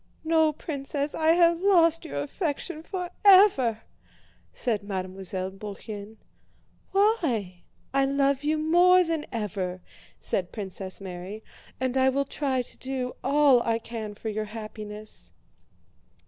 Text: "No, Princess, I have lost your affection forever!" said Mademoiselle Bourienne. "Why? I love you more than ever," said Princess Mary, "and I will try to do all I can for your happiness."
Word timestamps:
"No, 0.23 0.51
Princess, 0.51 1.13
I 1.13 1.33
have 1.33 1.61
lost 1.61 2.05
your 2.05 2.23
affection 2.23 2.81
forever!" 2.81 3.83
said 4.51 4.81
Mademoiselle 4.81 5.51
Bourienne. 5.51 6.17
"Why? 6.91 7.65
I 7.93 8.05
love 8.05 8.43
you 8.43 8.57
more 8.57 9.03
than 9.03 9.27
ever," 9.31 9.79
said 10.19 10.51
Princess 10.51 11.01
Mary, 11.01 11.43
"and 11.79 11.95
I 11.97 12.09
will 12.09 12.25
try 12.25 12.63
to 12.63 12.77
do 12.79 13.15
all 13.23 13.61
I 13.61 13.77
can 13.77 14.15
for 14.15 14.29
your 14.29 14.45
happiness." 14.45 15.33